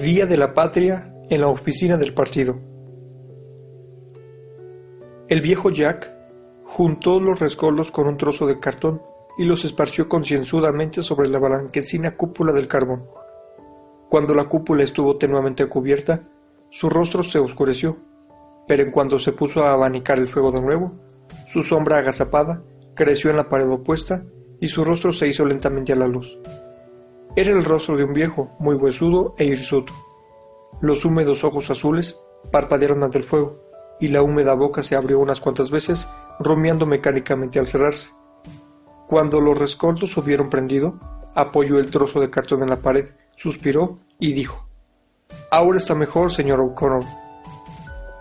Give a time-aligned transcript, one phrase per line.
[0.00, 2.58] Día de la Patria en la oficina del partido.
[5.28, 6.10] El viejo Jack
[6.64, 9.02] juntó los rescoldos con un trozo de cartón
[9.36, 13.04] y los esparció concienzudamente sobre la blanquecina cúpula del carbón.
[14.08, 16.22] Cuando la cúpula estuvo tenuamente cubierta,
[16.70, 17.98] su rostro se oscureció,
[18.66, 20.86] pero en cuanto se puso a abanicar el fuego de nuevo,
[21.48, 22.62] su sombra agazapada
[22.94, 24.22] creció en la pared opuesta
[24.58, 26.38] y su rostro se hizo lentamente a la luz.
[27.34, 29.94] Era el rostro de un viejo, muy huesudo e hirsuto.
[30.82, 32.14] Los húmedos ojos azules
[32.50, 33.56] parpadearon ante el fuego,
[34.00, 36.06] y la húmeda boca se abrió unas cuantas veces,
[36.38, 38.10] rumiando mecánicamente al cerrarse.
[39.06, 40.98] Cuando los rescoldos hubieron prendido,
[41.34, 44.68] apoyó el trozo de cartón en la pared, suspiró y dijo:
[45.50, 47.04] Ahora está mejor, señor O'Connor.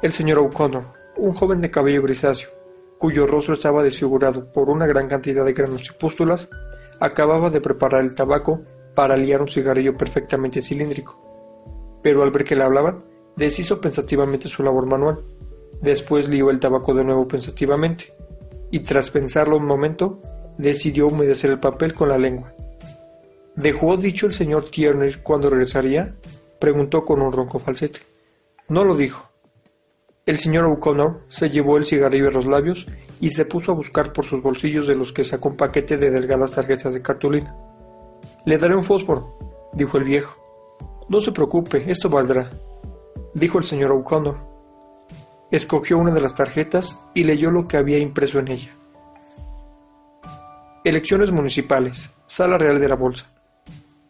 [0.02, 0.86] El señor O'Connor,
[1.18, 2.50] un joven de cabello grisáceo,
[2.98, 6.48] cuyo rostro estaba desfigurado por una gran cantidad de granos y pústulas,
[7.02, 8.62] acababa de preparar el tabaco
[8.96, 11.20] para liar un cigarrillo perfectamente cilíndrico.
[12.02, 13.04] Pero al ver que le hablaban,
[13.36, 15.24] deshizo pensativamente su labor manual.
[15.82, 18.14] Después lió el tabaco de nuevo pensativamente,
[18.70, 20.22] y tras pensarlo un momento,
[20.58, 22.54] decidió humedecer el papel con la lengua.
[23.56, 26.16] ¿Dejó dicho el señor Tierney cuándo regresaría?
[26.60, 28.02] preguntó con un ronco falsete.
[28.70, 29.30] No lo dijo.
[30.26, 32.88] El señor O'Connor se llevó el cigarrillo a los labios
[33.20, 36.12] y se puso a buscar por sus bolsillos de los que sacó un paquete de
[36.12, 37.56] delgadas tarjetas de cartulina.
[38.46, 39.38] Le daré un fósforo,
[39.74, 40.36] dijo el viejo.
[41.10, 42.50] No se preocupe, esto valdrá,
[43.34, 44.38] dijo el señor O'Connor.
[45.52, 48.72] Escogió una de las tarjetas y leyó lo que había impreso en ella.
[50.84, 53.30] Elecciones municipales, Sala Real de la Bolsa.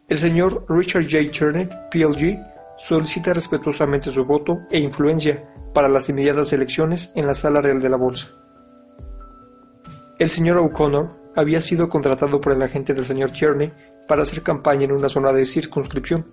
[0.08, 1.31] El señor Richard J.
[1.38, 2.40] Turner, PLG,
[2.78, 7.90] solicita respetuosamente su voto e influencia para las inmediatas elecciones en la Sala Real de
[7.90, 8.30] la Bolsa.
[10.20, 13.72] El señor O'Connor había sido contratado por el agente del señor Tierney
[14.08, 16.25] para hacer campaña en una zona de circunscripción,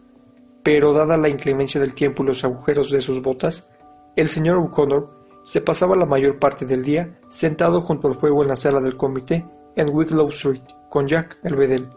[0.62, 3.68] pero dada la inclemencia del tiempo y los agujeros de sus botas,
[4.16, 5.10] el señor O'Connor
[5.44, 8.96] se pasaba la mayor parte del día sentado junto al fuego en la sala del
[8.96, 11.88] comité en Wicklow Street con Jack el bedel.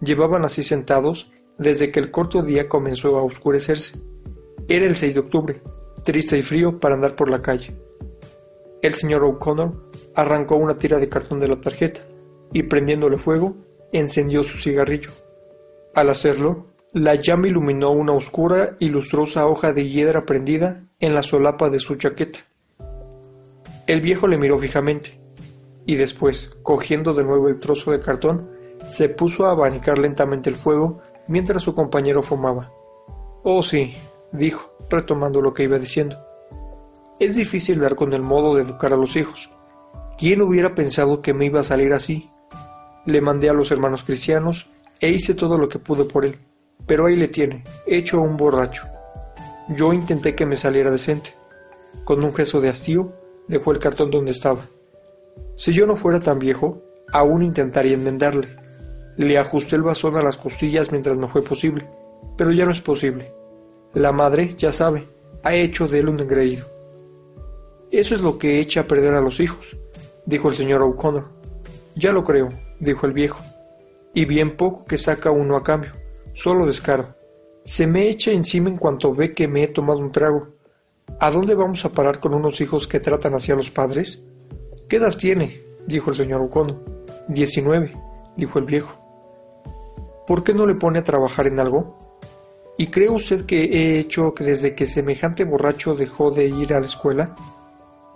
[0.00, 3.98] Llevaban así sentados desde que el corto día comenzó a oscurecerse.
[4.68, 5.62] Era el 6 de octubre,
[6.04, 7.74] triste y frío para andar por la calle.
[8.82, 9.72] El señor O'Connor
[10.14, 12.02] arrancó una tira de cartón de la tarjeta
[12.52, 13.56] y prendiéndole fuego,
[13.92, 15.10] encendió su cigarrillo.
[15.94, 21.22] Al hacerlo, la llama iluminó una oscura y lustrosa hoja de hiedra prendida en la
[21.22, 22.40] solapa de su chaqueta.
[23.86, 25.20] El viejo le miró fijamente,
[25.86, 28.50] y después, cogiendo de nuevo el trozo de cartón,
[28.86, 32.72] se puso a abanicar lentamente el fuego mientras su compañero fumaba.
[33.42, 33.94] Oh sí,
[34.32, 36.18] dijo, retomando lo que iba diciendo.
[37.18, 39.50] Es difícil dar con el modo de educar a los hijos.
[40.18, 42.30] ¿Quién hubiera pensado que me iba a salir así?
[43.06, 44.68] Le mandé a los hermanos cristianos
[45.00, 46.38] e hice todo lo que pude por él,
[46.86, 48.86] pero ahí le tiene, hecho un borracho.
[49.68, 51.34] Yo intenté que me saliera decente.
[52.04, 53.12] Con un gesto de hastío,
[53.48, 54.60] dejó el cartón donde estaba.
[55.56, 58.48] Si yo no fuera tan viejo, aún intentaría enmendarle.
[59.16, 61.88] Le ajusté el bastón a las costillas mientras no fue posible,
[62.36, 63.32] pero ya no es posible.
[63.94, 65.08] La madre, ya sabe,
[65.42, 66.66] ha hecho de él un engreído.
[67.90, 69.76] Eso es lo que echa a perder a los hijos,
[70.26, 71.35] dijo el señor O'Connor.
[71.98, 73.42] Ya lo creo, dijo el viejo.
[74.12, 75.92] Y bien poco que saca uno a cambio,
[76.34, 77.14] solo descaro.
[77.64, 80.48] Se me echa encima en cuanto ve que me he tomado un trago.
[81.18, 84.22] ¿A dónde vamos a parar con unos hijos que tratan así a los padres?
[84.90, 85.62] ¿Qué edad tiene?
[85.86, 86.76] dijo el señor O'Connor.
[87.28, 87.96] Diecinueve,
[88.36, 88.94] dijo el viejo.
[90.26, 91.98] ¿Por qué no le pone a trabajar en algo?
[92.76, 96.80] ¿Y cree usted que he hecho que desde que semejante borracho dejó de ir a
[96.80, 97.34] la escuela?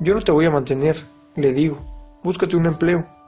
[0.00, 0.96] Yo no te voy a mantener,
[1.34, 1.78] le digo.
[2.22, 3.19] Búscate un empleo.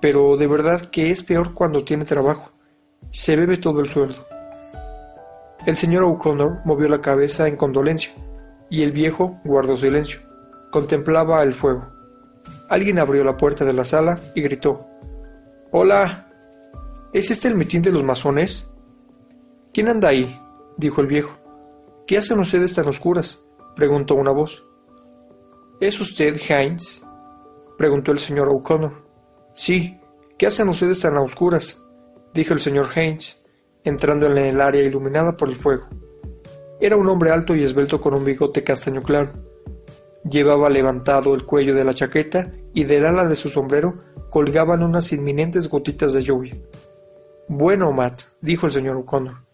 [0.00, 2.52] Pero de verdad que es peor cuando tiene trabajo.
[3.10, 4.26] Se bebe todo el sueldo.
[5.66, 8.12] El señor O'Connor movió la cabeza en condolencia,
[8.70, 10.20] y el viejo guardó silencio.
[10.70, 11.86] Contemplaba el fuego.
[12.68, 14.86] Alguien abrió la puerta de la sala y gritó.
[15.72, 16.28] Hola.
[17.12, 18.70] ¿Es este el mitin de los masones?
[19.72, 20.40] ¿Quién anda ahí?
[20.76, 21.36] dijo el viejo.
[22.06, 23.44] ¿Qué hacen ustedes tan oscuras?
[23.76, 24.64] preguntó una voz.
[25.80, 27.02] ¿Es usted Heinz?
[27.76, 29.09] preguntó el señor O'Connor.
[29.52, 29.98] Sí,
[30.38, 31.82] ¿qué hacen ustedes tan a oscuras?
[32.32, 33.42] dijo el señor Heinz,
[33.84, 35.88] entrando en el área iluminada por el fuego.
[36.80, 39.32] Era un hombre alto y esbelto con un bigote castaño claro.
[40.24, 45.12] Llevaba levantado el cuello de la chaqueta y del ala de su sombrero colgaban unas
[45.12, 46.56] inminentes gotitas de lluvia.
[47.48, 49.44] Bueno, Matt, dijo el señor O'Connor.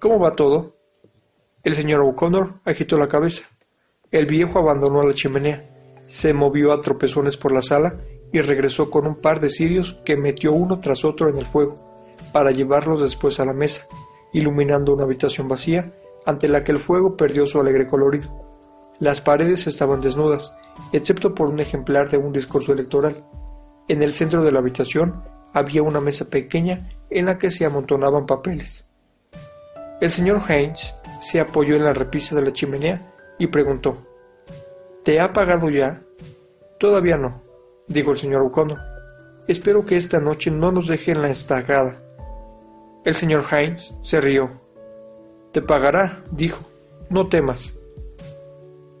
[0.00, 0.74] ¿Cómo va todo?
[1.62, 3.44] El señor O'Connor agitó la cabeza.
[4.10, 5.68] El viejo abandonó la chimenea,
[6.06, 7.98] se movió a tropezones por la sala
[8.32, 11.74] y regresó con un par de cirios que metió uno tras otro en el fuego,
[12.32, 13.86] para llevarlos después a la mesa,
[14.32, 15.92] iluminando una habitación vacía
[16.24, 18.30] ante la que el fuego perdió su alegre colorido.
[18.98, 20.56] Las paredes estaban desnudas,
[20.92, 23.24] excepto por un ejemplar de un discurso electoral.
[23.88, 28.26] En el centro de la habitación había una mesa pequeña en la que se amontonaban
[28.26, 28.86] papeles.
[30.00, 34.06] El señor Haynes se apoyó en la repisa de la chimenea y preguntó
[35.04, 36.02] ¿Te ha pagado ya?
[36.78, 37.42] Todavía no,
[37.88, 38.78] dijo el señor O'Connor.
[39.48, 42.02] Espero que esta noche no nos deje en la estagada.
[43.04, 44.60] El señor Haynes se rió.
[45.52, 46.64] Te pagará, dijo.
[47.10, 47.76] No temas.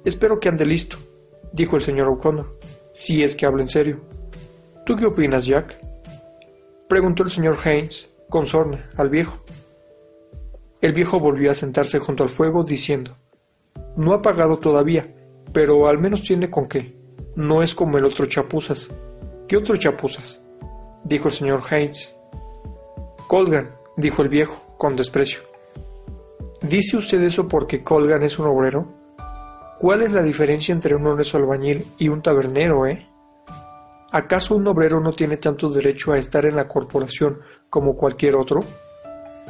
[0.04, 0.96] Espero que ande listo,
[1.52, 2.58] dijo el señor O'Connor,
[2.92, 4.00] si es que habla en serio.
[4.84, 5.78] ¿Tú qué opinas, Jack?
[6.88, 9.44] preguntó el señor Haynes, con sorna, al viejo.
[10.80, 13.16] El viejo volvió a sentarse junto al fuego, diciendo
[13.96, 15.14] No ha pagado todavía,
[15.52, 17.01] pero al menos tiene con qué.
[17.34, 18.90] No es como el otro chapuzas.
[19.48, 20.42] ¿Qué otro chapuzas?
[21.04, 22.16] dijo el señor Haynes.
[23.26, 25.40] Colgan, dijo el viejo, con desprecio.
[26.60, 28.86] ¿Dice usted eso porque Colgan es un obrero?
[29.80, 33.08] ¿Cuál es la diferencia entre un honesto albañil y un tabernero, eh?
[34.12, 37.40] ¿Acaso un obrero no tiene tanto derecho a estar en la corporación
[37.70, 38.60] como cualquier otro?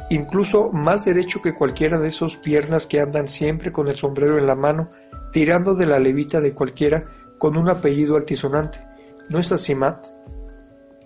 [0.09, 4.47] Incluso más derecho que cualquiera de esos piernas que andan siempre con el sombrero en
[4.47, 4.89] la mano,
[5.33, 7.05] tirando de la levita de cualquiera
[7.43, 8.79] con un apellido altisonante.
[9.27, 10.07] ¿No es así, Matt?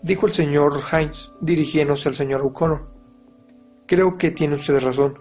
[0.04, 2.88] Dijo el señor Hines, dirigiéndose al señor O'Connor.
[3.88, 5.18] Creo que tiene usted razón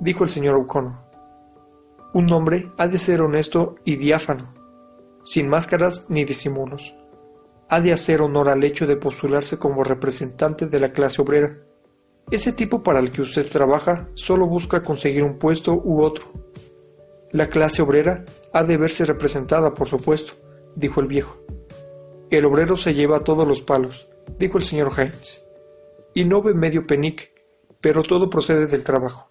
[0.00, 0.96] dijo el señor O'Connor.
[2.12, 4.52] Un hombre ha de ser honesto y diáfano,
[5.22, 6.92] sin máscaras ni disimulos.
[7.68, 11.56] Ha de hacer honor al hecho de postularse como representante de la clase obrera.
[12.32, 16.26] Ese tipo para el que usted trabaja solo busca conseguir un puesto u otro.
[17.30, 20.47] La clase obrera ha de verse representada, por supuesto,
[20.78, 21.36] dijo el viejo.
[22.30, 24.08] El obrero se lleva todos los palos,
[24.38, 25.44] dijo el señor Haynes,
[26.14, 27.32] y no ve medio penique,
[27.80, 29.30] pero todo procede del trabajo.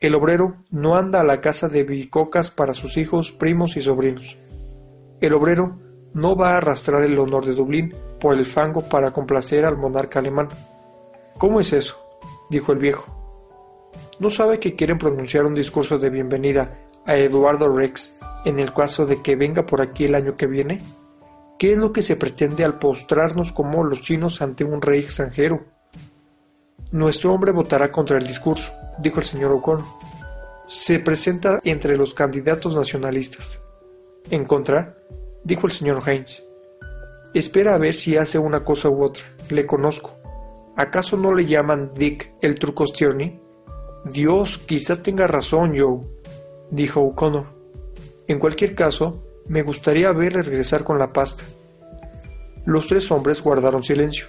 [0.00, 4.36] El obrero no anda a la casa de bicocas para sus hijos, primos y sobrinos.
[5.20, 5.78] El obrero
[6.14, 10.18] no va a arrastrar el honor de Dublín por el fango para complacer al monarca
[10.18, 10.48] alemán.
[11.38, 12.02] ¿Cómo es eso?
[12.50, 13.90] dijo el viejo.
[14.18, 19.06] ¿No sabe que quieren pronunciar un discurso de bienvenida a Eduardo Rex en el caso
[19.06, 20.80] de que venga por aquí el año que viene?
[21.58, 25.64] ¿Qué es lo que se pretende al postrarnos como los chinos ante un rey extranjero?
[26.90, 29.84] Nuestro hombre votará contra el discurso, dijo el señor O'Connor.
[30.66, 33.60] Se presenta entre los candidatos nacionalistas.
[34.30, 34.96] En contra,
[35.44, 36.42] dijo el señor Haynes.
[37.34, 39.24] Espera a ver si hace una cosa u otra.
[39.48, 40.16] Le conozco.
[40.76, 42.84] ¿Acaso no le llaman Dick el truco?
[44.04, 46.00] Dios, quizás tenga razón, Joe,
[46.70, 47.61] dijo O'Connor.
[48.28, 51.44] En cualquier caso, me gustaría verle regresar con la pasta.
[52.64, 54.26] Los tres hombres guardaron silencio.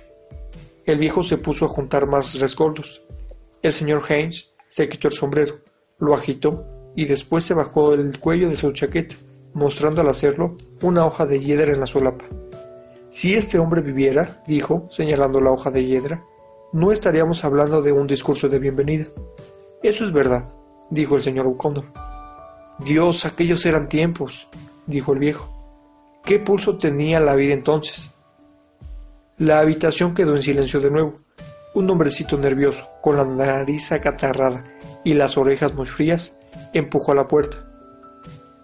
[0.85, 3.03] El viejo se puso a juntar más rescoldos.
[3.61, 5.55] El señor Haynes se quitó el sombrero,
[5.99, 9.15] lo agitó y después se bajó el cuello de su chaqueta,
[9.53, 12.25] mostrando al hacerlo una hoja de hiedra en la solapa.
[13.09, 16.23] Si este hombre viviera, dijo, señalando la hoja de hiedra,
[16.73, 19.05] no estaríamos hablando de un discurso de bienvenida.
[19.83, 20.49] Eso es verdad,
[20.89, 21.85] dijo el señor O'Connor.
[22.79, 24.47] Dios, aquellos eran tiempos,
[24.87, 25.49] dijo el viejo.
[26.23, 28.09] ¿Qué pulso tenía la vida entonces?
[29.37, 31.15] La habitación quedó en silencio de nuevo.
[31.75, 34.63] Un hombrecito nervioso, con la nariz acatarrada
[35.03, 36.37] y las orejas muy frías,
[36.73, 37.57] empujó a la puerta.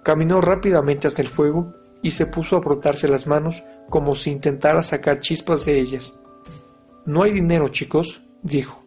[0.03, 4.81] Caminó rápidamente hasta el fuego y se puso a frotarse las manos como si intentara
[4.81, 6.13] sacar chispas de ellas.
[7.05, 8.81] No hay dinero, chicos, dijo.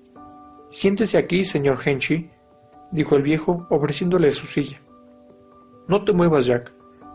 [0.70, 2.30] Siéntese aquí, señor Henchy,
[2.90, 4.80] dijo el viejo, ofreciéndole su silla.
[5.88, 6.72] No te muevas, Jack,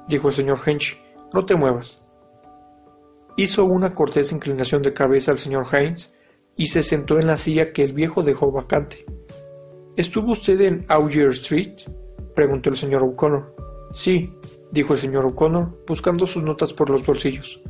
[0.07, 0.97] dijo el señor Henchy,
[1.33, 2.05] no te muevas.
[3.35, 6.13] Hizo una cortés inclinación de cabeza al señor Haynes
[6.55, 9.05] y se sentó en la silla que el viejo dejó vacante.
[9.95, 11.81] ¿Estuvo usted en Auger Street?
[12.35, 13.55] preguntó el señor O'Connor.
[13.91, 14.33] Sí,
[14.71, 17.61] dijo el señor O'Connor, buscando sus notas por los bolsillos.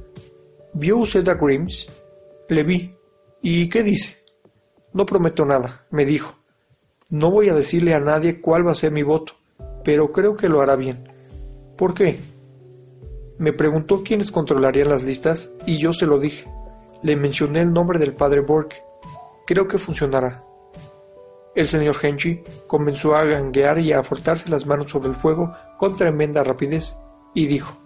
[0.73, 1.89] ¿Vio usted a Grims?
[2.49, 2.95] Le vi.
[3.41, 4.17] ¿Y qué dice?
[4.93, 6.35] No prometo nada, me dijo.
[7.09, 9.33] No voy a decirle a nadie cuál va a ser mi voto,
[9.87, 11.07] pero creo que lo hará bien.
[11.77, 12.19] ¿Por qué?
[13.37, 16.45] Me preguntó quiénes controlarían las listas y yo se lo dije.
[17.03, 18.83] Le mencioné el nombre del padre Burke.
[19.45, 20.43] Creo que funcionará.
[21.55, 25.95] El señor Henchy comenzó a ganguear y a frotarse las manos sobre el fuego con
[25.95, 26.93] tremenda rapidez,
[27.33, 27.77] y dijo,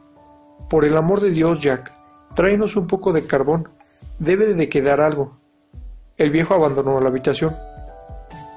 [0.72, 1.94] Por el amor de Dios, Jack,
[2.34, 3.70] tráenos un poco de carbón,
[4.18, 5.38] debe de quedar algo.
[6.18, 7.56] El viejo abandonó la habitación.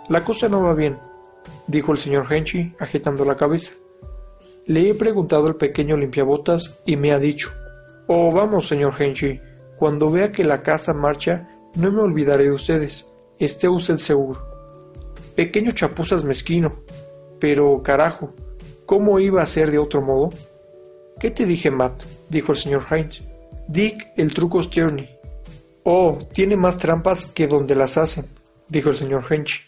[0.09, 0.97] La cosa no va bien,
[1.67, 3.73] dijo el señor Henchy, agitando la cabeza.
[4.67, 7.51] Le he preguntado al pequeño limpiabotas y me ha dicho,
[8.07, 9.41] Oh, vamos, señor Henchy,
[9.77, 13.07] cuando vea que la casa marcha, no me olvidaré de ustedes,
[13.39, 14.41] esté usted seguro.
[15.35, 16.77] Pequeño chapuzas mezquino.
[17.41, 18.33] Pero, carajo,
[18.87, 20.31] ¿cómo iba a ser de otro modo?
[21.19, 22.05] ¿Qué te dije, Matt?
[22.29, 23.23] dijo el señor Hines.
[23.69, 25.09] Dick, el truco Tierney.
[25.83, 28.27] Oh, tiene más trampas que donde las hacen,
[28.69, 29.61] dijo el señor Henchy.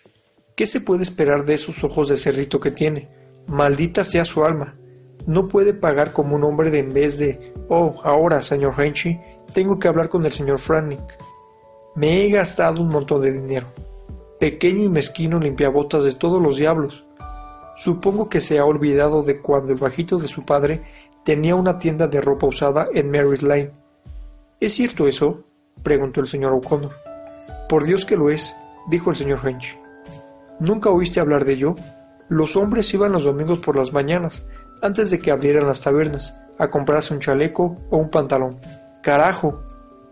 [0.57, 3.09] ¿Qué se puede esperar de esos ojos de cerrito que tiene?
[3.47, 4.75] Maldita sea su alma.
[5.27, 9.21] No puede pagar como un hombre de en vez de, oh, ahora, señor Henchy,
[9.53, 11.19] tengo que hablar con el señor Frannick.
[11.95, 13.67] Me he gastado un montón de dinero
[14.39, 17.05] pequeño y mezquino limpiabotas de todos los diablos.
[17.75, 20.83] Supongo que se ha olvidado de cuando el bajito de su padre
[21.25, 23.71] tenía una tienda de ropa usada en Mary's Lane.
[24.61, 25.45] ¿Es cierto eso?
[25.83, 26.93] preguntó el señor O'Connor.
[27.69, 28.55] Por Dios que lo es,
[28.89, 29.86] dijo el señor Hench.
[30.61, 31.75] ¿Nunca oíste hablar de ello?
[32.29, 34.47] Los hombres iban los domingos por las mañanas,
[34.83, 38.59] antes de que abrieran las tabernas, a comprarse un chaleco o un pantalón.
[39.03, 39.63] Carajo.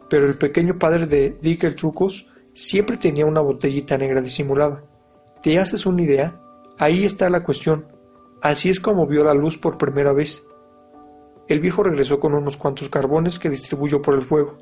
[0.09, 4.85] Pero el pequeño padre de Dick el Trucos Siempre tenía una botellita negra disimulada.
[5.43, 6.41] ¿Te haces una idea?
[6.79, 7.87] Ahí está la cuestión.
[8.41, 10.47] Así es como vio la luz por primera vez.
[11.49, 14.57] El viejo regresó con unos cuantos carbones que distribuyó por el fuego.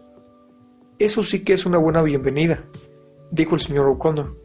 [0.99, 2.65] Eso sí que es una buena bienvenida,
[3.31, 4.39] dijo el señor O'Connor.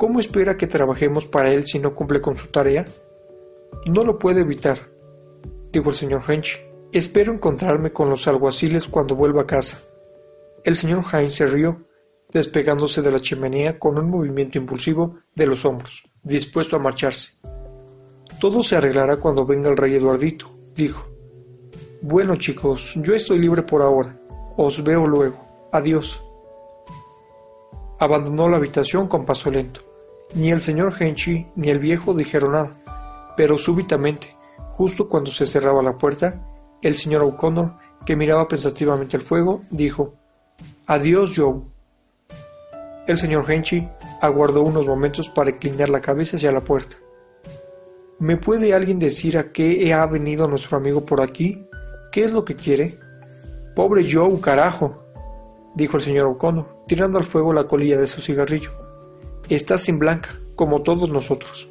[0.00, 2.86] ¿Cómo espera que trabajemos para él si no cumple con su tarea?
[3.84, 4.78] No lo puede evitar,
[5.70, 6.58] dijo el señor Hench.
[6.90, 9.78] Espero encontrarme con los alguaciles cuando vuelva a casa.
[10.64, 11.82] El señor Hines se rió
[12.32, 17.32] despegándose de la chimenea con un movimiento impulsivo de los hombros, dispuesto a marcharse.
[18.40, 21.06] Todo se arreglará cuando venga el rey Eduardito, dijo.
[22.00, 24.18] Bueno chicos, yo estoy libre por ahora.
[24.56, 25.68] Os veo luego.
[25.72, 26.24] Adiós.
[27.98, 29.89] Abandonó la habitación con paso lento.
[30.34, 32.70] Ni el señor Henchy ni el viejo dijeron nada,
[33.36, 34.36] pero súbitamente,
[34.70, 36.40] justo cuando se cerraba la puerta,
[36.82, 37.74] el señor O'Connor,
[38.06, 40.14] que miraba pensativamente el fuego, dijo
[40.86, 41.60] Adiós, Joe.
[43.06, 43.88] El señor Henchy
[44.20, 46.96] aguardó unos momentos para inclinar la cabeza hacia la puerta.
[48.20, 51.66] ¿Me puede alguien decir a qué ha venido nuestro amigo por aquí?
[52.12, 53.00] ¿Qué es lo que quiere?
[53.74, 55.04] Pobre Joe, carajo,
[55.74, 58.79] dijo el señor O'Connor, tirando al fuego la colilla de su cigarrillo.
[59.50, 61.68] Está sin blanca, como todos nosotros.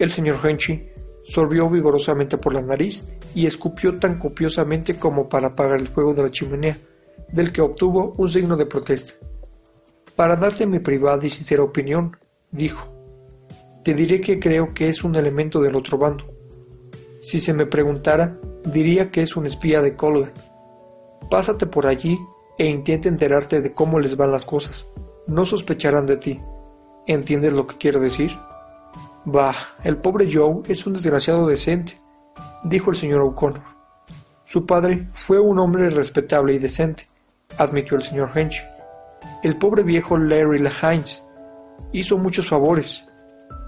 [0.00, 0.88] El señor Henchy
[1.22, 6.24] sorbió vigorosamente por la nariz y escupió tan copiosamente como para apagar el fuego de
[6.24, 6.76] la chimenea,
[7.30, 9.14] del que obtuvo un signo de protesta.
[10.16, 12.16] Para darte mi privada y sincera opinión,
[12.50, 12.88] dijo,
[13.84, 16.24] te diré que creo que es un elemento del otro bando.
[17.20, 20.32] Si se me preguntara, diría que es un espía de Colgan.
[21.30, 22.18] Pásate por allí
[22.58, 24.88] e intenta enterarte de cómo les van las cosas.
[25.26, 26.40] No sospecharán de ti.
[27.06, 28.32] ¿Entiendes lo que quiero decir?
[29.24, 31.98] Bah, el pobre Joe es un desgraciado decente,
[32.64, 33.62] dijo el señor O'Connor.
[34.44, 37.06] Su padre fue un hombre respetable y decente,
[37.56, 38.62] admitió el señor Hench.
[39.42, 41.22] El pobre viejo Larry Hines
[41.92, 43.06] hizo muchos favores,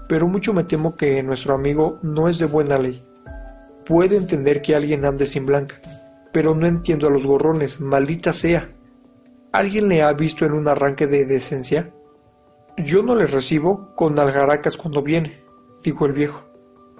[0.09, 3.01] pero mucho me temo que nuestro amigo no es de buena ley.
[3.85, 5.75] Puede entender que alguien ande sin blanca,
[6.31, 8.69] pero no entiendo a los gorrones, maldita sea.
[9.55, 11.89] ¿Alguien le ha visto en un arranque de decencia?
[12.75, 15.45] Yo no le recibo con algaracas cuando viene,
[15.81, 16.43] dijo el viejo.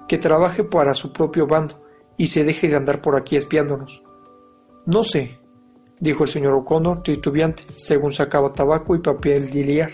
[0.08, 1.76] Que trabaje para su propio bando
[2.16, 4.02] y se deje de andar por aquí espiándonos.
[4.86, 5.38] No sé,
[6.00, 9.92] dijo el señor O'Connor titubeante, según sacaba tabaco y papel de liar.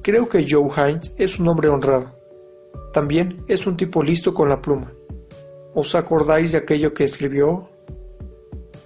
[0.00, 2.16] Creo que Joe Hines es un hombre honrado.
[2.94, 4.94] También es un tipo listo con la pluma.
[5.74, 7.68] ¿Os acordáis de aquello que escribió?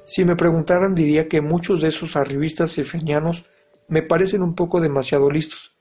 [0.07, 3.45] Si me preguntaran diría que muchos de esos arribistas efenianos
[3.89, 5.77] me parecen un poco demasiado listos.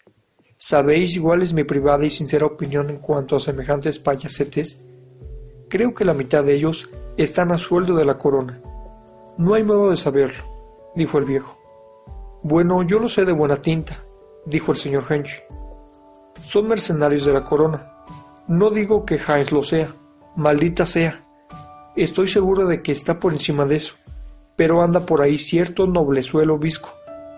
[0.58, 4.82] ¿Sabéis igual es mi privada y sincera opinión en cuanto a semejantes payasetes?
[5.70, 8.62] Creo que la mitad de ellos están a sueldo de la corona
[9.36, 10.44] no hay modo de saberlo,
[10.96, 11.58] dijo el viejo.
[12.44, 14.06] Bueno, yo lo sé de buena tinta,
[14.46, 15.42] dijo el señor Hench.
[16.46, 18.06] Son mercenarios de la corona.
[18.48, 19.88] No digo que Heinz lo sea,
[20.36, 21.26] maldita sea.
[21.96, 23.96] Estoy seguro de que está por encima de eso,
[24.56, 26.90] pero anda por ahí cierto noblezuelo visco.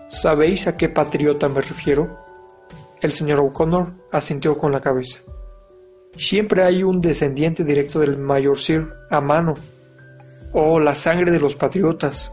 [0.08, 2.18] ¿Sabéis a qué patriota me refiero?
[3.00, 5.18] El señor O'Connor asintió con la cabeza.
[6.16, 9.54] Siempre hay un descendiente directo del mayor Sir a mano,
[10.52, 12.32] Oh, la sangre de los patriotas.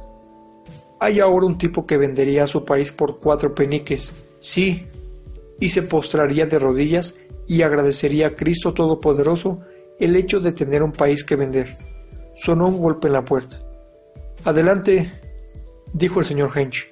[1.00, 4.14] Hay ahora un tipo que vendería a su país por cuatro peniques.
[4.40, 4.86] Sí.
[5.60, 9.60] y se postraría de rodillas y agradecería a Cristo Todopoderoso
[10.00, 11.78] el hecho de tener un país que vender.
[12.36, 13.60] Sonó un golpe en la puerta.
[14.46, 15.10] Adelante,
[15.94, 16.92] dijo el señor Hench.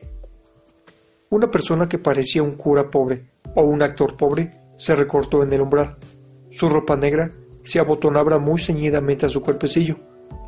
[1.32, 5.60] Una persona que parecía un cura pobre o un actor pobre se recortó en el
[5.60, 5.98] umbral.
[6.50, 7.30] Su ropa negra
[7.62, 9.98] se abotonaba muy ceñidamente a su cuerpecillo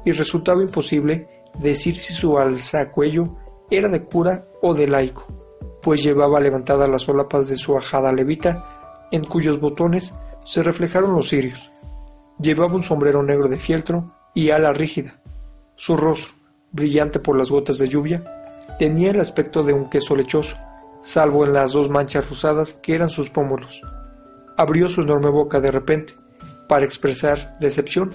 [0.06, 1.28] y resultaba imposible
[1.60, 3.36] decir si su alzacuello
[3.70, 5.28] era de cura o de laico,
[5.82, 10.14] pues llevaba levantadas las solapas de su ajada levita, en cuyos botones
[10.46, 11.70] se reflejaron los cirios.
[12.40, 15.22] Llevaba un sombrero negro de fieltro y ala rígida.
[15.76, 16.43] Su rostro,
[16.74, 18.24] brillante por las gotas de lluvia,
[18.78, 20.58] tenía el aspecto de un queso lechoso,
[21.02, 23.82] salvo en las dos manchas rosadas que eran sus pómulos.
[24.58, 26.16] Abrió su enorme boca de repente,
[26.68, 28.12] para expresar decepción,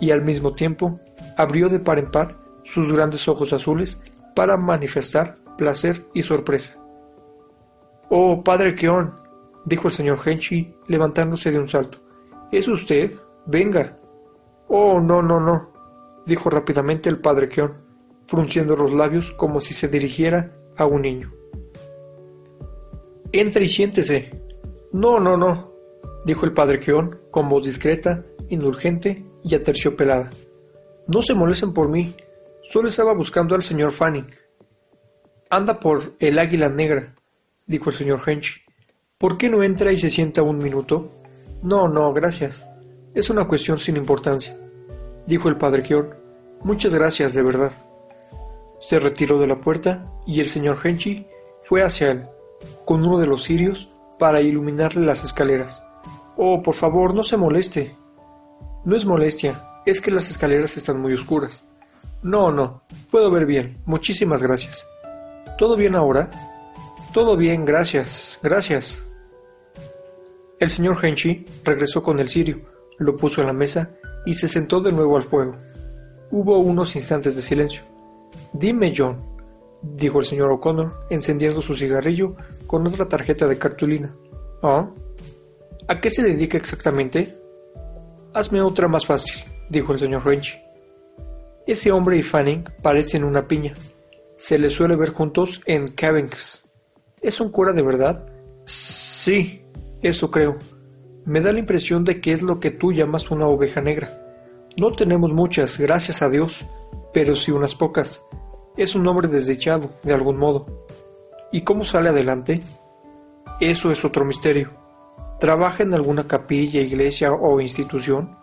[0.00, 1.00] y al mismo tiempo
[1.36, 4.00] abrió de par en par sus grandes ojos azules
[4.34, 6.74] para manifestar placer y sorpresa.
[8.08, 9.14] Oh, padre Keon,
[9.64, 11.98] dijo el señor Henchy, levantándose de un salto.
[12.50, 13.12] ¿Es usted?
[13.46, 13.98] Venga.
[14.68, 15.70] Oh, no, no, no,
[16.24, 17.87] dijo rápidamente el padre Keon,
[18.28, 21.32] frunciendo los labios como si se dirigiera a un niño.
[23.32, 24.30] Entre y siéntese.
[24.92, 25.72] No, no, no,
[26.24, 30.30] dijo el padre Keon con voz discreta, indulgente y aterciopelada.
[31.06, 32.14] No se molesten por mí,
[32.62, 34.30] solo estaba buscando al señor Fanning.
[35.50, 37.14] Anda por el águila negra,
[37.66, 38.64] dijo el señor Hench.
[39.16, 41.08] ¿Por qué no entra y se sienta un minuto?
[41.62, 42.64] No, no, gracias.
[43.14, 44.56] Es una cuestión sin importancia,
[45.26, 46.14] dijo el padre Keon.
[46.62, 47.72] Muchas gracias, de verdad.
[48.78, 51.26] Se retiró de la puerta y el señor Henchy
[51.60, 52.28] fue hacia él,
[52.84, 55.82] con uno de los cirios, para iluminarle las escaleras.
[56.36, 57.96] Oh, por favor, no se moleste.
[58.84, 61.64] No es molestia, es que las escaleras están muy oscuras.
[62.22, 63.78] No, no, puedo ver bien.
[63.84, 64.86] Muchísimas gracias.
[65.56, 66.30] ¿Todo bien ahora?
[67.12, 69.02] Todo bien, gracias, gracias.
[70.60, 72.60] El señor Henchy regresó con el cirio,
[72.98, 73.90] lo puso en la mesa
[74.26, 75.56] y se sentó de nuevo al fuego.
[76.30, 77.82] Hubo unos instantes de silencio.
[78.52, 79.22] Dime, John,
[79.82, 82.36] dijo el señor O'Connor, encendiendo su cigarrillo
[82.66, 84.14] con otra tarjeta de cartulina.
[84.62, 84.90] ¿Ah?
[85.86, 87.38] ¿A qué se dedica exactamente?
[88.34, 90.58] Hazme otra más fácil, dijo el señor Henchy.
[91.66, 93.74] Ese hombre y Fanning parecen una piña.
[94.36, 96.62] Se les suele ver juntos en Cavendish.
[97.20, 98.26] ¿Es un cura de verdad?
[98.64, 99.62] Sí,
[100.02, 100.56] eso creo.
[101.24, 104.24] Me da la impresión de que es lo que tú llamas una oveja negra.
[104.76, 106.64] No tenemos muchas, gracias a Dios,
[107.12, 108.22] pero sí unas pocas.
[108.76, 110.86] Es un hombre desdichado, de algún modo.
[111.50, 112.62] ¿Y cómo sale adelante?
[113.60, 114.70] Eso es otro misterio.
[115.40, 118.36] ¿Trabaja en alguna capilla, iglesia o institución?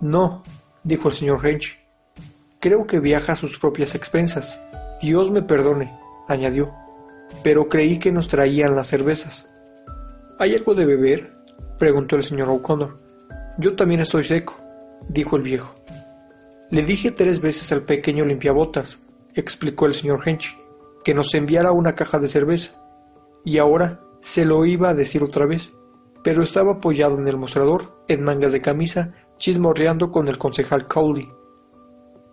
[0.00, 0.42] No,
[0.84, 1.78] dijo el señor Hench.
[2.60, 4.60] Creo que viaja a sus propias expensas.
[5.02, 5.92] Dios me perdone,
[6.28, 6.72] añadió,
[7.42, 9.50] pero creí que nos traían las cervezas.
[10.38, 11.32] ¿Hay algo de beber?
[11.78, 12.98] preguntó el señor O'Connor.
[13.58, 14.54] Yo también estoy seco,
[15.08, 15.74] dijo el viejo.
[16.70, 20.58] Le dije tres veces al pequeño limpiabotas, explicó el señor Hench,
[21.04, 22.82] que nos enviara una caja de cerveza.
[23.44, 25.72] Y ahora se lo iba a decir otra vez,
[26.24, 31.30] pero estaba apoyado en el mostrador, en mangas de camisa, chismorreando con el concejal Cowley.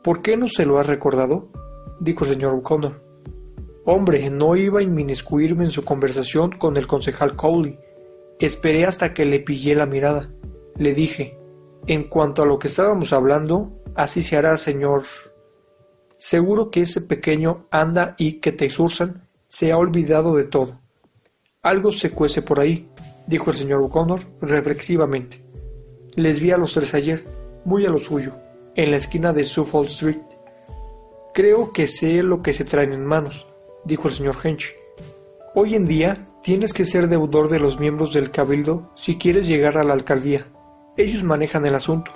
[0.02, 1.50] ¿Por qué no se lo ha recordado?
[2.00, 3.04] dijo el señor O'Connor.
[3.86, 7.78] Hombre, no iba a inmiscuirme en su conversación con el concejal Cowley.
[8.40, 10.32] Esperé hasta que le pillé la mirada.
[10.78, 11.38] Le dije,
[11.86, 15.04] en cuanto a lo que estábamos hablando, así se hará, señor.
[16.18, 20.80] Seguro que ese pequeño anda y que te sursan se ha olvidado de todo.
[21.62, 22.90] Algo se cuece por ahí,
[23.28, 25.44] dijo el señor O'Connor reflexivamente.
[26.16, 27.26] Les vi a los tres ayer,
[27.66, 28.34] muy a lo suyo
[28.76, 30.22] en la esquina de Suffolk Street.
[31.34, 33.48] Creo que sé lo que se traen en manos,
[33.86, 34.76] dijo el señor Hench.
[35.56, 39.78] Hoy en día tienes que ser deudor de los miembros del cabildo si quieres llegar
[39.78, 40.48] a la alcaldía.
[40.98, 42.12] Ellos manejan el asunto.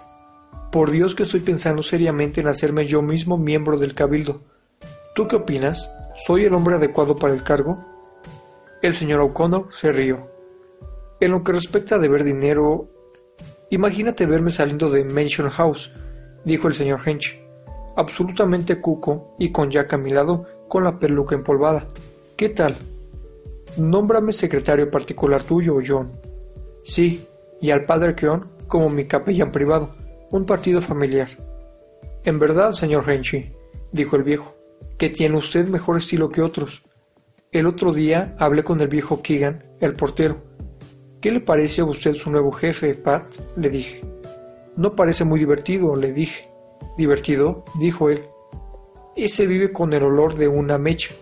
[0.71, 4.41] Por Dios que estoy pensando seriamente en hacerme yo mismo miembro del cabildo.
[5.15, 5.89] ¿Tú qué opinas?
[6.25, 7.79] ¿Soy el hombre adecuado para el cargo?
[8.81, 10.29] El señor O'Connor se rió.
[11.19, 12.87] En lo que respecta a deber dinero,
[13.69, 15.91] imagínate verme saliendo de Mansion House
[16.47, 17.39] dijo el señor Hench,
[17.95, 21.87] absolutamente cuco y con Jack a mi lado con la peluca empolvada.
[22.37, 22.77] ¿Qué tal?
[23.77, 26.11] Nómbrame secretario particular tuyo, John.
[26.83, 27.27] Sí,
[27.59, 29.93] y al padre Keon como mi capellán privado,
[30.31, 31.29] un partido familiar.
[32.23, 33.53] En verdad, señor Henchy,
[33.91, 34.55] dijo el viejo,
[34.97, 36.83] que tiene usted mejor estilo que otros.
[37.51, 40.43] El otro día hablé con el viejo Keegan, el portero.
[41.21, 43.25] ¿Qué le parece a usted su nuevo jefe, Pat?
[43.55, 44.01] le dije.
[44.75, 46.49] No parece muy divertido, le dije.
[46.97, 47.63] ¿Divertido?
[47.79, 48.25] dijo él.
[49.15, 51.15] Ese vive con el olor de una mecha.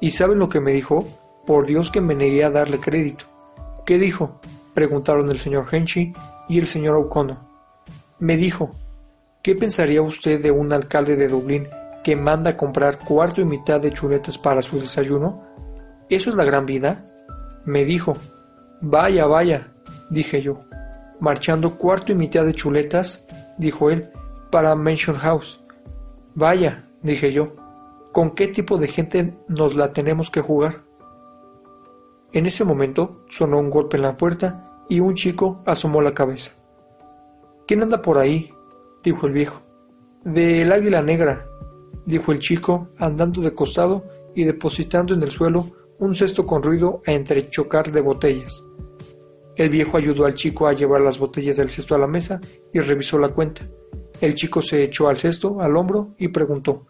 [0.00, 1.04] ¿Y saben lo que me dijo?
[1.46, 3.26] Por Dios que me negué a darle crédito.
[3.84, 4.40] ¿Qué dijo?
[4.72, 6.12] preguntaron el señor Henchy
[6.48, 7.45] y el señor O'Connor.
[8.18, 8.70] Me dijo,
[9.42, 11.68] ¿qué pensaría usted de un alcalde de Dublín
[12.02, 15.42] que manda comprar cuarto y mitad de chuletas para su desayuno?
[16.08, 17.04] ¿Eso es la gran vida?
[17.66, 18.16] Me dijo,
[18.80, 19.70] vaya, vaya,
[20.08, 20.60] dije yo,
[21.20, 23.26] marchando cuarto y mitad de chuletas,
[23.58, 24.08] dijo él,
[24.50, 25.60] para Mansion House.
[26.34, 27.54] Vaya, dije yo,
[28.12, 30.84] ¿con qué tipo de gente nos la tenemos que jugar?
[32.32, 36.52] En ese momento sonó un golpe en la puerta y un chico asomó la cabeza.
[37.66, 38.52] ¿Quién anda por ahí?
[39.02, 39.62] dijo el viejo.
[40.24, 41.46] Del águila negra,
[42.04, 47.02] dijo el chico, andando de costado y depositando en el suelo un cesto con ruido
[47.06, 48.64] a entrechocar de botellas.
[49.56, 52.40] El viejo ayudó al chico a llevar las botellas del cesto a la mesa
[52.72, 53.66] y revisó la cuenta.
[54.20, 56.86] El chico se echó al cesto, al hombro, y preguntó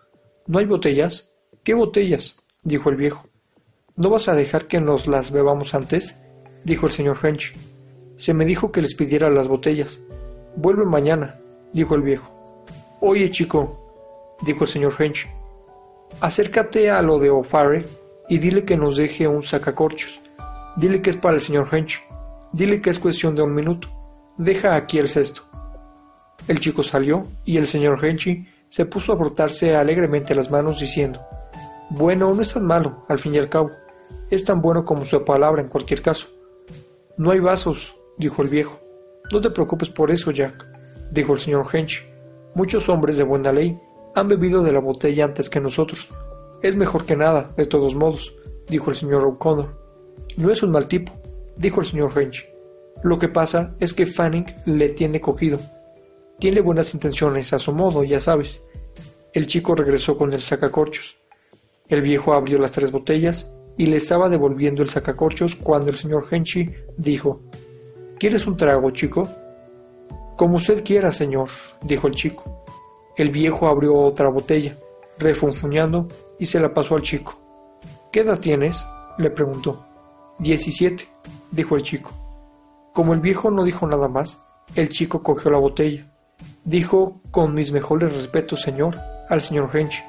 [0.47, 1.37] ¿No hay botellas?
[1.65, 2.37] ¿Qué botellas?
[2.65, 3.29] dijo el viejo.
[3.97, 6.21] ¿No vas a dejar que nos las bebamos antes?
[6.65, 7.55] dijo el señor French.
[8.17, 10.03] Se me dijo que les pidiera las botellas.
[10.57, 11.39] Vuelve mañana,
[11.73, 12.33] dijo el viejo.
[13.01, 15.29] Oye, chico, dijo el señor French,
[16.21, 17.87] acércate a lo de O'Farrell
[18.29, 20.21] y dile que nos deje un sacacorchos.
[20.77, 22.03] Dile que es para el señor Hench.
[22.53, 23.89] Dile que es cuestión de un minuto.
[24.37, 25.43] Deja aquí el cesto.
[26.49, 31.21] El chico salió y el señor Henchy se puso a frotarse alegremente las manos diciendo
[31.91, 33.71] Bueno, no es tan malo, al fin y al cabo.
[34.31, 36.29] Es tan bueno como su palabra en cualquier caso.
[37.17, 38.86] No hay vasos, dijo el viejo.
[39.33, 40.67] No te preocupes por eso, Jack,
[41.11, 42.05] dijo el señor Henchy.
[42.55, 43.79] Muchos hombres de buena ley
[44.15, 46.11] han bebido de la botella antes que nosotros,
[46.63, 48.35] es mejor que nada, de todos modos,
[48.69, 49.69] dijo el señor O'Connor.
[50.37, 51.13] No es un mal tipo,
[51.57, 52.49] dijo el señor French.
[53.03, 55.61] Lo que pasa es que Fanning le tiene cogido.
[56.39, 58.63] Tiene buenas intenciones a su modo, ya sabes.
[59.33, 61.19] El chico regresó con el sacacorchos.
[61.89, 66.27] El viejo abrió las tres botellas y le estaba devolviendo el sacacorchos cuando el señor
[66.31, 67.43] Henchy dijo
[68.19, 69.29] ¿Quieres un trago, chico?
[70.37, 71.51] Como usted quiera, señor,
[71.83, 72.65] dijo el chico.
[73.15, 74.79] El viejo abrió otra botella,
[75.19, 77.39] refunfuñando, y se la pasó al chico.
[78.11, 78.89] ¿Qué edad tienes?
[79.19, 79.85] le preguntó.
[80.39, 81.05] Diecisiete,
[81.51, 82.11] dijo el chico.
[82.95, 84.43] Como el viejo no dijo nada más,
[84.75, 86.11] el chico cogió la botella.
[86.65, 88.97] Dijo, con mis mejores respetos, señor,
[89.29, 90.03] al señor Hench.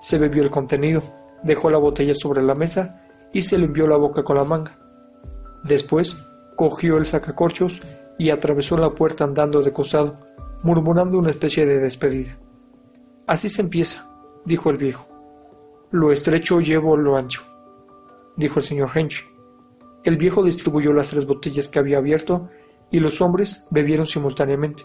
[0.00, 1.02] Se bebió el contenido,
[1.42, 4.78] dejó la botella sobre la mesa y se limpió la boca con la manga.
[5.64, 6.16] Después,
[6.58, 7.80] cogió el sacacorchos
[8.18, 10.16] y atravesó la puerta andando de costado,
[10.64, 12.36] murmurando una especie de despedida.
[13.28, 14.10] Así se empieza,
[14.44, 15.06] dijo el viejo.
[15.92, 17.44] Lo estrecho llevo lo ancho,
[18.36, 19.24] dijo el señor Hench.
[20.02, 22.48] El viejo distribuyó las tres botellas que había abierto
[22.90, 24.82] y los hombres bebieron simultáneamente.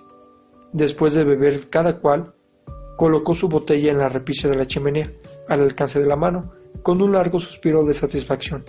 [0.73, 2.36] Después de beber cada cual,
[2.97, 5.12] colocó su botella en la repisa de la chimenea,
[5.49, 6.51] al alcance de la mano,
[6.83, 8.63] con un largo suspiro de satisfacción.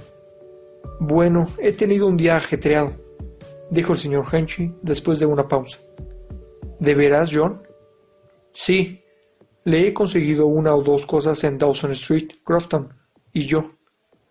[1.00, 2.92] Bueno, he tenido un día ajetreado,
[3.70, 5.78] dijo el señor Henchy después de una pausa.
[6.80, 7.62] ¿De veras, John?
[8.52, 9.02] Sí,
[9.64, 12.92] le he conseguido una o dos cosas en Dawson Street, Crofton,
[13.32, 13.70] y yo.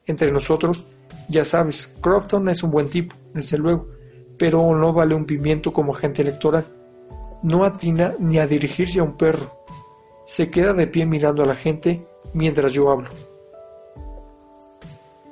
[0.05, 0.83] Entre nosotros,
[1.29, 3.87] ya sabes, Crofton es un buen tipo, desde luego,
[4.37, 6.65] pero no vale un pimiento como agente electoral.
[7.43, 9.63] No atina ni a dirigirse a un perro.
[10.25, 13.09] Se queda de pie mirando a la gente mientras yo hablo.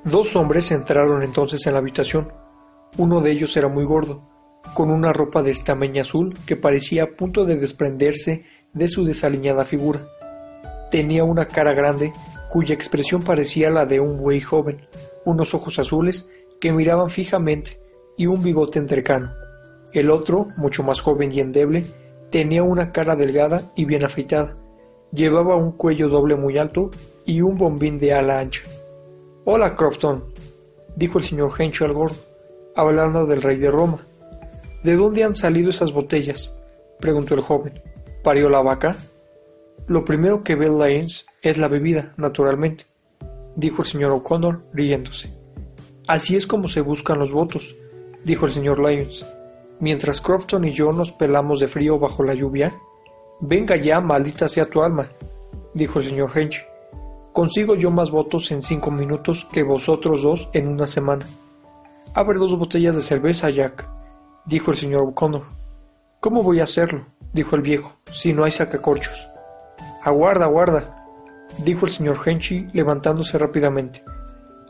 [0.03, 2.33] Dos hombres entraron entonces en la habitación.
[2.97, 4.23] Uno de ellos era muy gordo,
[4.73, 9.63] con una ropa de estameña azul que parecía a punto de desprenderse de su desaliñada
[9.63, 10.07] figura.
[10.89, 12.13] Tenía una cara grande,
[12.49, 14.87] cuya expresión parecía la de un buey joven,
[15.23, 16.27] unos ojos azules
[16.59, 17.79] que miraban fijamente
[18.17, 19.31] y un bigote entrecano.
[19.93, 21.85] El otro, mucho más joven y endeble,
[22.31, 24.57] tenía una cara delgada y bien afeitada.
[25.11, 26.89] Llevaba un cuello doble muy alto
[27.23, 28.63] y un bombín de ala ancha.
[29.45, 30.23] Hola, Crofton,
[30.95, 32.17] dijo el señor Hencho al gordo,
[32.75, 34.05] hablando del rey de Roma.
[34.83, 36.57] ¿De dónde han salido esas botellas?
[36.99, 37.81] preguntó el joven
[38.23, 38.95] parió la vaca?
[39.87, 42.85] Lo primero que ve Lyons es la bebida, naturalmente,
[43.55, 45.33] dijo el señor O'Connor, riéndose.
[46.07, 47.75] Así es como se buscan los votos,
[48.23, 49.25] dijo el señor Lyons.
[49.79, 52.73] Mientras Crofton y yo nos pelamos de frío bajo la lluvia.
[53.39, 55.09] Venga ya, maldita sea tu alma,
[55.73, 56.63] dijo el señor Hench.
[57.33, 61.25] Consigo yo más votos en cinco minutos que vosotros dos en una semana.
[62.13, 63.87] Abre dos botellas de cerveza, Jack,
[64.45, 65.45] dijo el señor O'Connor.
[66.19, 67.05] ¿Cómo voy a hacerlo?
[67.31, 69.29] dijo el viejo, si no hay sacacorchos.
[70.03, 71.05] Aguarda, aguarda,
[71.59, 74.03] dijo el señor Henchy levantándose rápidamente.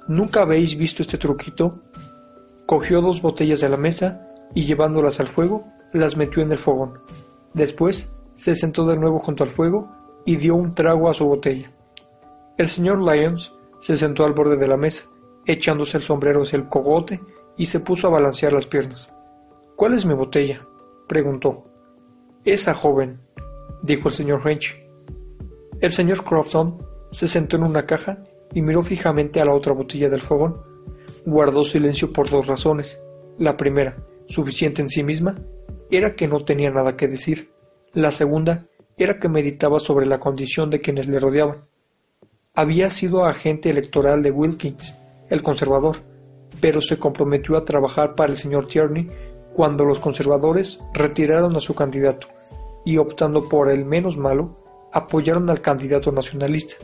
[0.07, 1.81] ¿Nunca habéis visto este truquito?
[2.67, 6.99] Cogió dos botellas de la mesa y llevándolas al fuego, las metió en el fogón.
[7.55, 9.89] Después se sentó de nuevo junto al fuego
[10.25, 11.71] y dio un trago a su botella.
[12.57, 15.05] El señor Lyons se sentó al borde de la mesa,
[15.45, 17.19] echándose el sombrero hacia el cogote
[17.57, 19.13] y se puso a balancear las piernas.
[19.75, 20.67] ¿Cuál es mi botella?
[21.07, 21.65] preguntó.
[22.45, 23.19] Esa joven,
[23.81, 24.77] dijo el señor Hench.
[25.79, 26.77] El señor Crofton
[27.11, 30.61] se sentó en una caja y miró fijamente a la otra botella del fogón.
[31.25, 33.01] Guardó silencio por dos razones.
[33.37, 35.35] La primera, suficiente en sí misma,
[35.89, 37.51] era que no tenía nada que decir.
[37.93, 41.65] La segunda era que meditaba sobre la condición de quienes le rodeaban.
[42.53, 44.93] Había sido agente electoral de Wilkins,
[45.29, 45.95] el conservador,
[46.59, 49.09] pero se comprometió a trabajar para el señor Tierney
[49.53, 52.27] cuando los conservadores retiraron a su candidato
[52.83, 54.57] y optando por el menos malo,
[54.91, 56.75] apoyaron al candidato nacionalista.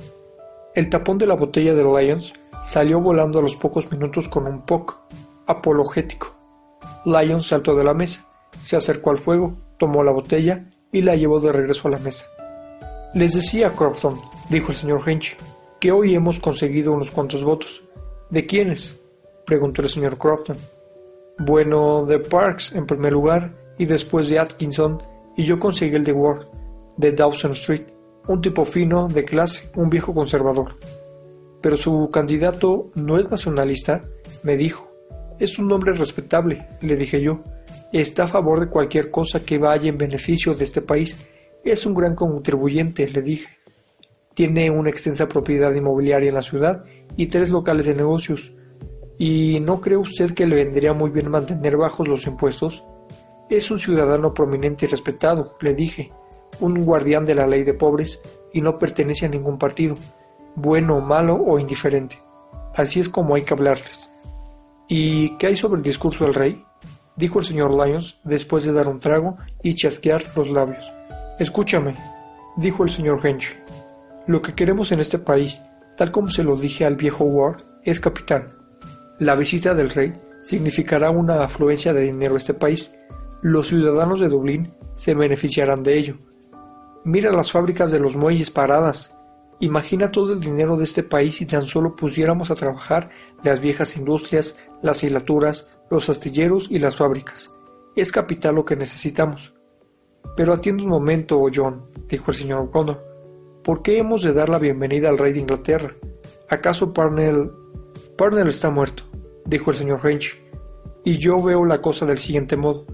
[0.73, 4.62] El tapón de la botella de Lyons salió volando a los pocos minutos con un
[4.62, 4.95] poc
[5.47, 6.34] apologético.
[7.03, 8.25] Lyons saltó de la mesa,
[8.62, 12.25] se acercó al fuego, tomó la botella y la llevó de regreso a la mesa.
[13.13, 14.17] Les decía, Crofton,
[14.49, 15.36] dijo el señor Hinch,
[15.80, 17.84] que hoy hemos conseguido unos cuantos votos.
[18.30, 19.00] ¿De quiénes?
[19.46, 20.58] preguntó el señor Crofton.
[21.40, 25.02] Bueno, de Parks en primer lugar y después de Atkinson
[25.38, 26.48] y yo conseguí el de Ward,
[26.98, 27.84] de Dawson Street,
[28.28, 30.76] un tipo fino, de clase, un viejo conservador.
[31.62, 34.04] Pero su candidato no es nacionalista,
[34.44, 34.92] me dijo.
[35.40, 37.44] Es un hombre respetable, le dije yo.
[37.94, 41.18] Está a favor de cualquier cosa que vaya en beneficio de este país.
[41.63, 43.48] Es un gran contribuyente, le dije.
[44.38, 46.84] Tiene una extensa propiedad inmobiliaria en la ciudad
[47.15, 48.54] y tres locales de negocios.
[49.17, 52.84] ¿Y no cree usted que le vendría muy bien mantener bajos los impuestos?
[53.50, 56.10] Es un ciudadano prominente y respetado, le dije,
[56.60, 58.21] un guardián de la ley de pobres
[58.54, 59.97] y no pertenece a ningún partido,
[60.54, 62.21] bueno, malo o indiferente.
[62.76, 64.12] Así es como hay que hablarles.
[64.88, 66.63] ¿Y qué hay sobre el discurso del rey?
[67.15, 70.93] dijo el señor Lyons después de dar un trago y chasquear los labios.
[71.39, 71.95] Escúchame,
[72.56, 73.58] dijo el señor Hench.
[74.28, 75.62] Lo que queremos en este país,
[75.98, 78.54] tal como se lo dije al viejo Ward, es capitán.
[79.20, 80.13] La visita del rey
[80.44, 82.92] significará una afluencia de dinero a este país
[83.42, 86.16] los ciudadanos de Dublín se beneficiarán de ello.
[87.04, 89.16] Mira las fábricas de los muelles paradas.
[89.60, 93.10] Imagina todo el dinero de este país si tan solo pusiéramos a trabajar
[93.44, 97.54] las viejas industrias, las hilaturas, los astilleros y las fábricas.
[97.96, 99.54] Es capital lo que necesitamos.
[100.36, 103.02] Pero atiende un momento, John, dijo el señor O'Connor.
[103.67, 105.93] ¿Por qué hemos de dar la bienvenida al rey de Inglaterra?
[106.47, 107.51] ¿Acaso Parnell...
[108.17, 109.03] Parnell está muerto,
[109.43, 110.41] dijo el señor Hench.
[111.03, 112.86] Y yo veo la cosa del siguiente modo.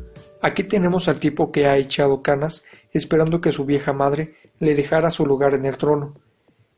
[0.41, 5.11] Aquí tenemos al tipo que ha echado canas esperando que su vieja madre le dejara
[5.11, 6.15] su lugar en el trono.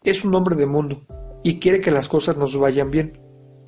[0.03, 0.99] Es un hombre de mundo
[1.41, 3.17] y quiere que las cosas nos vayan bien.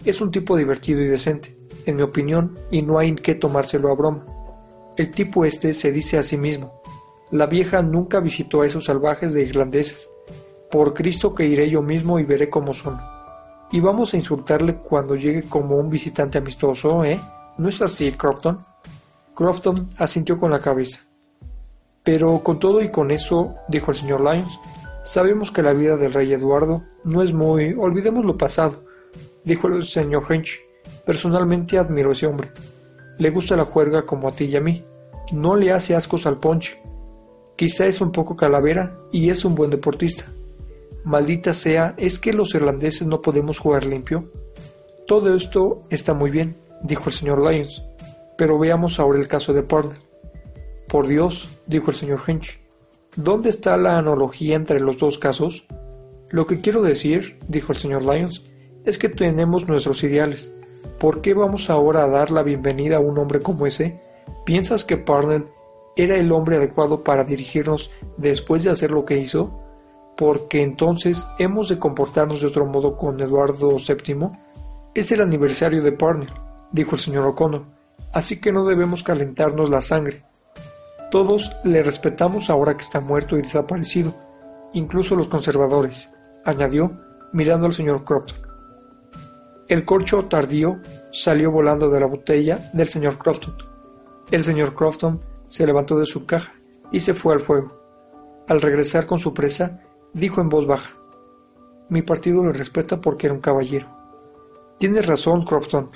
[0.03, 3.95] Es un tipo divertido y decente, en mi opinión, y no hay que tomárselo a
[3.95, 4.25] broma.
[4.97, 6.81] El tipo este se dice a sí mismo.
[7.31, 10.09] La vieja nunca visitó a esos salvajes de irlandeses.
[10.69, 12.99] Por Cristo que iré yo mismo y veré cómo son.
[13.71, 17.19] Y vamos a insultarle cuando llegue como un visitante amistoso, ¿eh?
[17.57, 18.59] ¿No es así, Crofton?
[19.33, 21.01] Crofton asintió con la cabeza.
[22.03, 24.59] Pero con todo y con eso, dijo el señor Lyons,
[25.03, 27.73] sabemos que la vida del rey Eduardo no es muy...
[27.77, 28.77] olvidemos lo pasado,
[29.43, 30.59] dijo el señor Hench.
[31.05, 32.51] Personalmente admiro a ese hombre.
[33.17, 34.85] Le gusta la juerga como a ti y a mí.
[35.31, 36.77] No le hace ascos al ponche.
[37.55, 40.25] Quizá es un poco calavera y es un buen deportista.
[41.03, 44.31] Maldita sea, ¿es que los irlandeses no podemos jugar limpio?
[45.05, 47.83] Todo esto está muy bien, dijo el señor Lyons,
[48.37, 49.97] pero veamos ahora el caso de Parnell.
[50.87, 52.59] Por Dios, dijo el señor Hinch,
[53.15, 55.65] ¿dónde está la analogía entre los dos casos?
[56.29, 58.43] Lo que quiero decir, dijo el señor Lyons,
[58.83, 60.51] es que tenemos nuestros ideales.
[60.99, 63.99] ¿Por qué vamos ahora a dar la bienvenida a un hombre como ese?
[64.45, 65.45] ¿Piensas que Parnell
[65.95, 69.66] era el hombre adecuado para dirigirnos después de hacer lo que hizo?
[70.17, 74.29] Porque entonces hemos de comportarnos de otro modo con Eduardo VII.
[74.95, 76.33] Es el aniversario de Parnell,
[76.71, 77.77] dijo el señor O'Connor
[78.13, 80.23] así que no debemos calentarnos la sangre.
[81.11, 84.13] Todos le respetamos ahora que está muerto y desaparecido,
[84.73, 86.09] incluso los conservadores,
[86.43, 86.91] añadió,
[87.31, 88.39] mirando al señor Crofton.
[89.67, 90.77] El corcho tardío
[91.11, 93.55] salió volando de la botella del señor Crofton.
[94.31, 96.53] El señor Crofton se levantó de su caja
[96.91, 97.77] y se fue al fuego.
[98.47, 99.81] Al regresar con su presa,
[100.17, 100.93] dijo en voz baja,
[101.89, 103.87] Mi partido le respeta porque era un caballero.
[104.79, 105.89] Tienes razón, Crofton,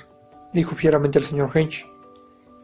[0.52, 1.86] dijo fieramente el señor Hench.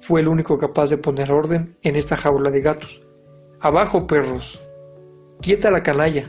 [0.01, 3.03] Fue el único capaz de poner orden en esta jaula de gatos.
[3.61, 4.61] Abajo, perros.
[5.41, 6.25] Quieta la canalla.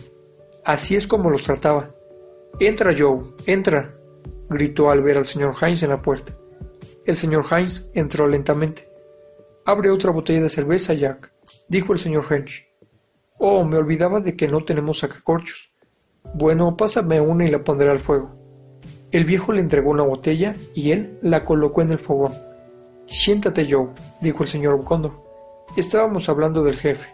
[0.66, 1.92] Así es como los trataba.
[2.60, 3.94] Entra, Joe, entra,
[4.50, 6.34] gritó al ver al señor Hines en la puerta.
[7.06, 8.90] El señor Hines entró lentamente.
[9.66, 11.32] Abre otra botella de cerveza, Jack,
[11.68, 12.69] dijo el señor Hench.
[13.40, 15.72] Oh, me olvidaba de que no tenemos sacacorchos.
[16.34, 18.36] Bueno, pásame una y la pondré al fuego.
[19.12, 22.34] El viejo le entregó una botella y él la colocó en el fogón.
[23.08, 23.88] Siéntate, Joe,
[24.22, 25.24] dijo el señor Cóndor.
[25.78, 27.10] Estábamos hablando del jefe.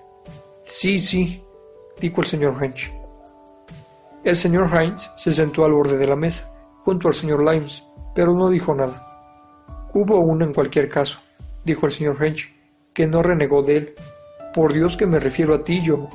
[0.63, 1.43] Sí, sí,
[2.01, 2.91] dijo el señor Hench.
[4.23, 6.51] El señor Hines se sentó al borde de la mesa,
[6.83, 7.83] junto al señor Limes,
[8.15, 9.05] pero no dijo nada.
[9.93, 11.19] Hubo uno en cualquier caso,
[11.63, 12.51] dijo el señor Hench,
[12.93, 13.93] que no renegó de él.
[14.55, 16.07] Por Dios que me refiero a ti, Joe.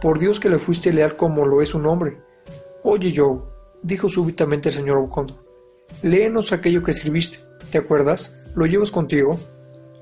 [0.00, 2.18] Por Dios que le fuiste leal como lo es un hombre.
[2.84, 3.40] Oye, Joe,
[3.82, 5.36] dijo súbitamente el señor O'Connor.
[6.02, 7.38] Léenos aquello que escribiste.
[7.72, 8.32] ¿Te acuerdas?
[8.54, 9.36] ¿Lo llevas contigo?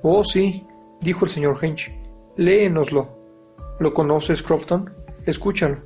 [0.03, 0.66] Oh, sí,
[1.01, 1.90] dijo el señor Hench.
[2.37, 3.09] Léenoslo.
[3.81, 4.92] ¿Lo conoces, Crofton?
[5.24, 5.79] Escúchalo.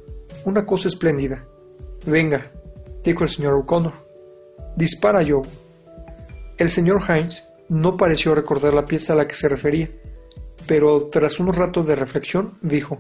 [0.45, 1.47] Una cosa espléndida.
[2.05, 2.51] Venga,
[3.05, 3.93] dijo el señor O'Connor.
[4.77, 5.43] Dispara, Joe.
[6.59, 9.89] El señor Hines no pareció recordar la pieza a la que se refería,
[10.67, 12.99] pero tras unos ratos de reflexión dijo,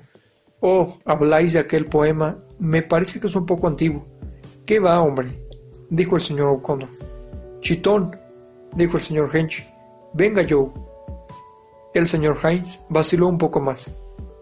[0.60, 4.06] Oh, habláis de aquel poema, me parece que es un poco antiguo.
[4.64, 5.30] ¿Qué va, hombre?
[5.90, 6.88] dijo el señor O'Connor.
[7.60, 8.16] Chitón,
[8.74, 9.66] dijo el señor Hench.
[10.14, 10.70] Venga, Joe.
[11.94, 13.94] El señor Hines vaciló un poco más.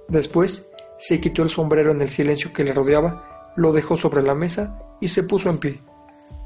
[0.08, 0.68] Después
[0.98, 4.78] se quitó el sombrero en el silencio que le rodeaba, lo dejó sobre la mesa
[5.00, 5.80] y se puso en pie.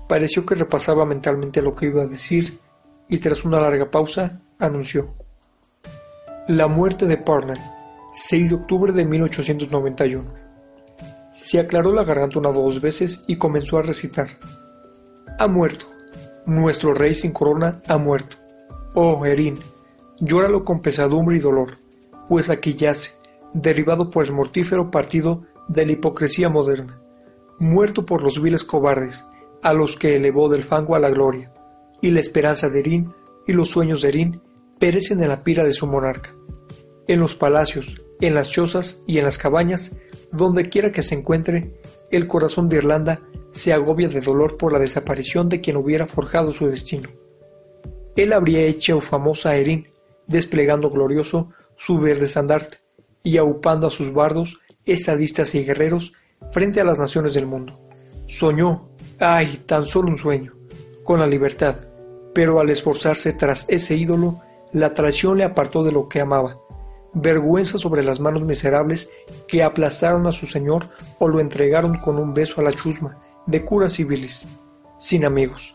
[0.09, 2.59] Pareció que repasaba mentalmente lo que iba a decir
[3.09, 5.15] y tras una larga pausa anunció.
[6.49, 7.59] La muerte de Parnell,
[8.13, 10.31] 6 de octubre de 1891.
[11.33, 14.29] Se aclaró la garganta una dos veces y comenzó a recitar.
[15.39, 15.87] Ha muerto.
[16.45, 18.37] Nuestro rey sin corona ha muerto.
[18.95, 19.59] Oh, Erin,
[20.21, 21.79] llóralo con pesadumbre y dolor,
[22.29, 23.13] pues aquí yace,
[23.55, 27.01] derribado por el mortífero partido de la hipocresía moderna,
[27.59, 29.27] muerto por los viles cobardes,
[29.63, 31.55] a los que elevó del fango a la gloria,
[32.03, 33.15] y la esperanza de Erin
[33.47, 34.43] y los sueños de Erin
[34.85, 36.35] perecen en la pira de su monarca.
[37.09, 39.93] En los palacios, en las chozas y en las cabañas
[40.31, 44.79] donde quiera que se encuentre, el corazón de Irlanda se agobia de dolor por la
[44.79, 47.09] desaparición de quien hubiera forjado su destino.
[48.15, 49.89] Él habría hecho famosa a Erin,
[50.27, 52.77] desplegando glorioso su verde estandarte
[53.23, 56.13] y aupando a sus bardos, estadistas y guerreros
[56.53, 57.81] frente a las naciones del mundo.
[58.27, 60.53] Soñó, ay, tan solo un sueño,
[61.05, 61.77] con la libertad,
[62.35, 64.43] pero al esforzarse tras ese ídolo,
[64.75, 66.59] la traición le apartó de lo que amaba,
[67.15, 69.09] vergüenza sobre las manos miserables
[69.47, 70.89] que aplastaron a su señor
[71.21, 74.49] o lo entregaron con un beso a la chusma de curas civiles,
[74.99, 75.73] sin amigos.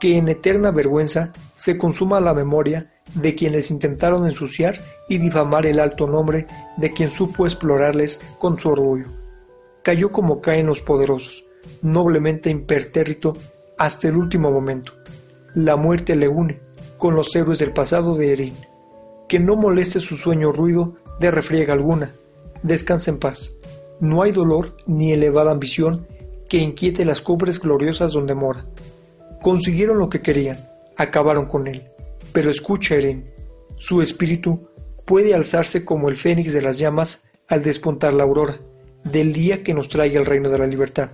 [0.00, 5.78] Que en eterna vergüenza se consuma la memoria de quienes intentaron ensuciar y difamar el
[5.78, 6.46] alto nombre
[6.78, 9.08] de quien supo explorarles con su orgullo.
[9.82, 11.44] Cayó como caen los poderosos,
[11.82, 13.34] noblemente impertérrito
[13.76, 14.94] hasta el último momento.
[15.54, 16.64] La muerte le une
[16.98, 18.54] con los héroes del pasado de Erin
[19.28, 22.14] que no moleste su sueño ruido de refriega alguna.
[22.62, 23.52] Descansa en paz.
[24.00, 26.06] No hay dolor ni elevada ambición
[26.48, 28.66] que inquiete las cumbres gloriosas donde mora.
[29.42, 31.88] Consiguieron lo que querían, acabaron con él.
[32.32, 33.28] Pero escucha, Eren,
[33.76, 34.68] su espíritu
[35.04, 38.60] puede alzarse como el fénix de las llamas al despuntar la aurora
[39.04, 41.12] del día que nos traiga el reino de la libertad.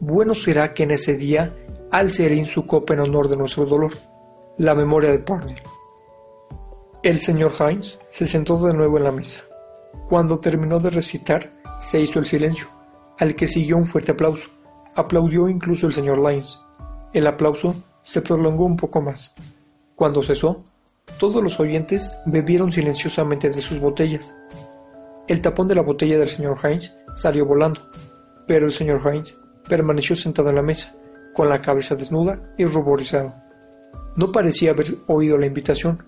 [0.00, 1.56] Bueno será que en ese día
[1.90, 3.92] alce Eren su copa en honor de nuestro dolor,
[4.58, 5.60] la memoria de Parnell.
[7.02, 9.42] El señor Hines se sentó de nuevo en la mesa.
[10.08, 12.66] Cuando terminó de recitar, se hizo el silencio,
[13.18, 14.48] al que siguió un fuerte aplauso.
[14.94, 16.58] Aplaudió incluso el señor Lines.
[17.12, 19.34] El aplauso se prolongó un poco más.
[19.94, 20.62] Cuando cesó,
[21.18, 24.34] todos los oyentes bebieron silenciosamente de sus botellas.
[25.28, 27.82] El tapón de la botella del señor Hines salió volando,
[28.46, 29.36] pero el señor Hines
[29.68, 30.94] permaneció sentado en la mesa,
[31.34, 33.45] con la cabeza desnuda y ruborizado.
[34.16, 36.02] No parecía haber oído la invitación,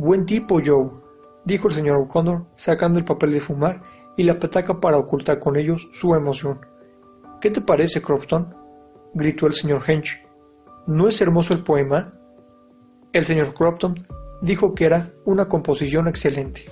[0.00, 0.90] Buen tipo, Joe,
[1.44, 3.82] dijo el señor O'Connor, sacando el papel de fumar
[4.16, 6.60] y la petaca para ocultar con ellos su emoción.
[7.40, 8.54] ¿Qué te parece, Crofton?
[9.12, 10.24] gritó el señor Hench.
[10.86, 12.14] ¿No es hermoso el poema?
[13.12, 14.06] El señor Crofton
[14.40, 16.66] dijo que era una composición excelente.